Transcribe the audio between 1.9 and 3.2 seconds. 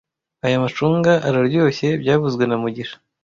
byavuzwe na mugisha